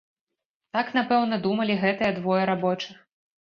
[0.77, 3.09] Так, напэўна, думалі гэтыя двое рабочых.